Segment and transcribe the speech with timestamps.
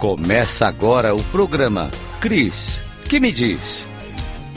[0.00, 1.90] Começa agora o programa
[2.22, 3.84] Cris, que me diz?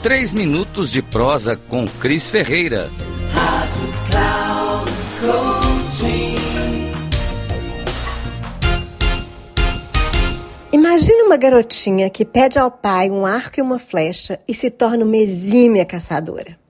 [0.02, 2.90] Três minutos de prosa com Cris Ferreira.
[3.30, 6.34] Rádio Cloud Coaching.
[10.72, 15.04] Imagine uma garotinha que pede ao pai um arco e uma flecha e se torna
[15.04, 16.63] uma exímia caçadora.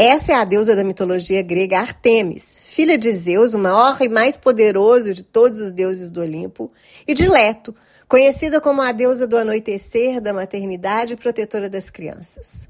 [0.00, 4.36] Essa é a deusa da mitologia grega Artemis, filha de Zeus, o maior e mais
[4.36, 6.70] poderoso de todos os deuses do Olimpo,
[7.04, 7.74] e de Leto,
[8.06, 12.68] conhecida como a deusa do anoitecer, da maternidade e protetora das crianças.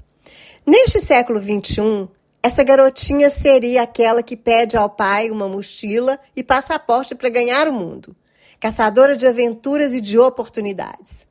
[0.65, 2.09] Neste século XXI,
[2.41, 7.73] essa garotinha seria aquela que pede ao pai uma mochila e passaporte para ganhar o
[7.73, 8.15] mundo,
[8.59, 11.28] caçadora de aventuras e de oportunidades.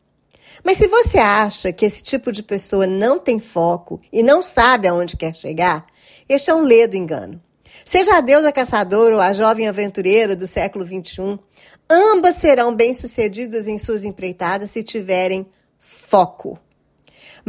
[0.64, 4.88] Mas se você acha que esse tipo de pessoa não tem foco e não sabe
[4.88, 5.86] aonde quer chegar,
[6.28, 7.40] este é um ledo engano.
[7.84, 11.38] Seja a deusa caçadora ou a jovem aventureira do século XXI,
[11.90, 15.46] ambas serão bem-sucedidas em suas empreitadas se tiverem
[15.80, 16.58] foco.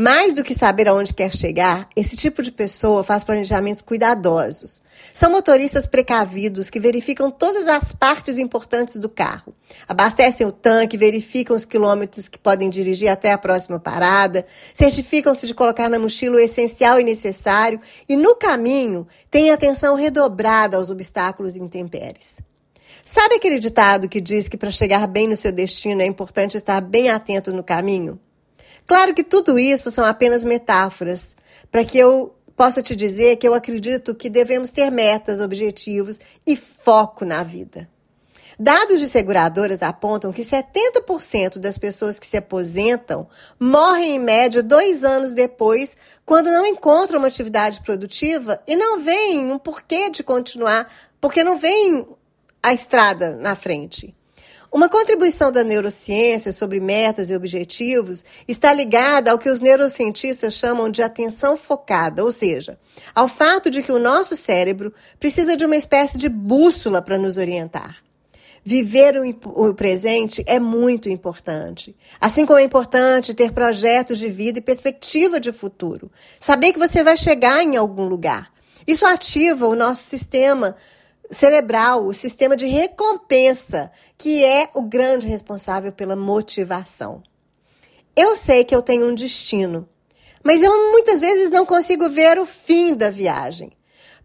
[0.01, 4.81] Mais do que saber aonde quer chegar, esse tipo de pessoa faz planejamentos cuidadosos.
[5.13, 9.53] São motoristas precavidos que verificam todas as partes importantes do carro.
[9.89, 15.53] Abastecem o tanque, verificam os quilômetros que podem dirigir até a próxima parada, certificam-se de
[15.53, 21.57] colocar na mochila o essencial e necessário e, no caminho, têm atenção redobrada aos obstáculos
[21.57, 22.39] e intempéries.
[23.03, 26.79] Sabe aquele ditado que diz que para chegar bem no seu destino é importante estar
[26.79, 28.17] bem atento no caminho?
[28.89, 31.35] Claro que tudo isso são apenas metáforas,
[31.71, 36.55] para que eu possa te dizer que eu acredito que devemos ter metas, objetivos e
[36.55, 37.87] foco na vida.
[38.59, 43.27] Dados de seguradoras apontam que 70% das pessoas que se aposentam
[43.59, 45.95] morrem em média dois anos depois,
[46.25, 51.59] quando não encontram uma atividade produtiva e não veem um porquê de continuar, porque não
[51.59, 52.07] veem
[52.63, 54.15] a estrada na frente.
[54.71, 60.91] Uma contribuição da neurociência sobre metas e objetivos está ligada ao que os neurocientistas chamam
[60.91, 62.79] de atenção focada, ou seja,
[63.15, 67.37] ao fato de que o nosso cérebro precisa de uma espécie de bússola para nos
[67.37, 67.97] orientar.
[68.63, 71.95] Viver o presente é muito importante.
[72.21, 76.11] Assim como é importante ter projetos de vida e perspectiva de futuro.
[76.39, 78.51] Saber que você vai chegar em algum lugar.
[78.85, 80.75] Isso ativa o nosso sistema
[81.29, 87.21] cerebral, o sistema de recompensa, que é o grande responsável pela motivação.
[88.15, 89.87] Eu sei que eu tenho um destino,
[90.43, 93.71] mas eu muitas vezes não consigo ver o fim da viagem.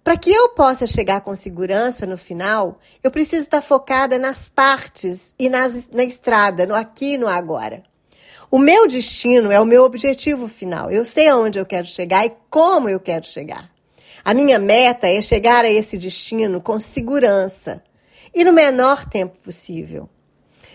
[0.03, 5.35] Para que eu possa chegar com segurança no final, eu preciso estar focada nas partes
[5.39, 7.83] e nas, na estrada, no aqui e no agora.
[8.51, 10.91] O meu destino é o meu objetivo final.
[10.91, 13.74] Eu sei aonde eu quero chegar e como eu quero chegar.
[14.25, 17.85] A minha meta é chegar a esse destino com segurança
[18.35, 20.09] e no menor tempo possível.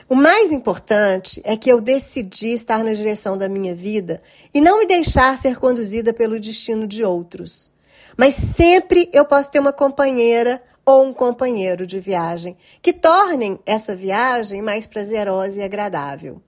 [0.08, 4.22] O mais importante é que eu decidi estar na direção da minha vida
[4.54, 7.72] e não me deixar ser conduzida pelo destino de outros.
[8.16, 13.96] Mas sempre eu posso ter uma companheira ou um companheiro de viagem que tornem essa
[13.96, 16.40] viagem mais prazerosa e agradável.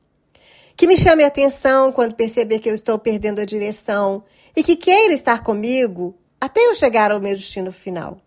[0.77, 4.23] Que me chame a atenção quando perceber que eu estou perdendo a direção
[4.55, 8.19] e que queira estar comigo até eu chegar ao meu destino final.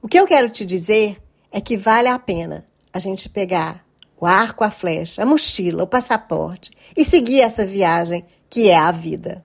[0.00, 3.84] O que eu quero te dizer é que vale a pena a gente pegar
[4.18, 8.90] o arco, a flecha, a mochila, o passaporte e seguir essa viagem que é a
[8.90, 9.44] vida.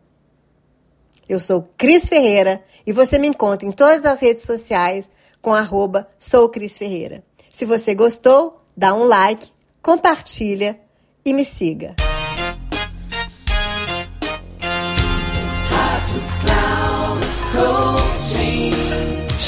[1.28, 6.08] Eu sou Cris Ferreira e você me encontra em todas as redes sociais com arroba
[6.18, 7.22] sou Cris Ferreira.
[7.52, 9.50] Se você gostou, dá um like,
[9.82, 10.80] compartilha
[11.26, 11.96] e me siga.